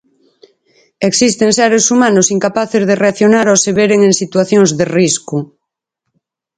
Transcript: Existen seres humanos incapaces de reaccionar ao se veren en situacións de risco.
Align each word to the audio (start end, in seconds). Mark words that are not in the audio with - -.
Existen 1.09 1.49
seres 1.59 1.85
humanos 1.93 2.31
incapaces 2.35 2.83
de 2.89 2.99
reaccionar 3.03 3.45
ao 3.49 3.61
se 3.63 3.71
veren 3.79 3.99
en 4.07 4.13
situacións 4.21 4.69
de 4.79 4.85
risco. 4.97 5.37